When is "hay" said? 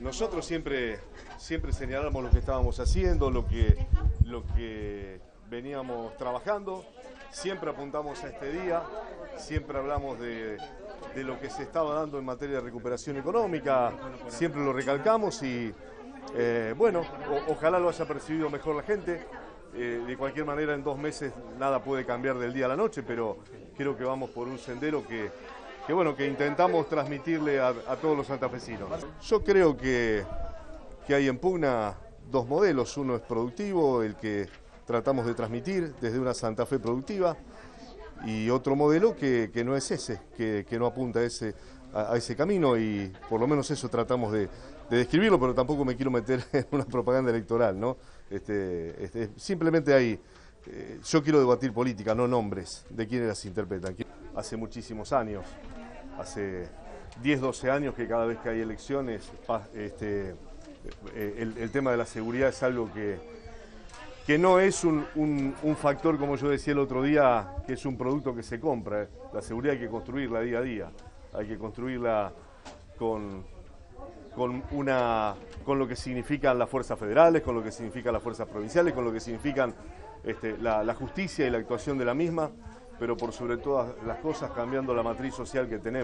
31.14-31.28, 49.94-50.18, 58.50-58.60, 69.72-69.80, 71.32-71.46